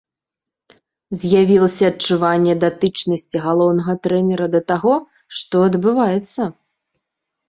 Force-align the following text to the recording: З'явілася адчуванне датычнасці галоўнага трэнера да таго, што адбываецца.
З'явілася 1.23 1.83
адчуванне 1.91 2.55
датычнасці 2.63 3.37
галоўнага 3.43 3.95
трэнера 4.07 4.45
да 4.55 4.61
таго, 4.71 4.95
што 5.41 5.55
адбываецца. 5.69 6.49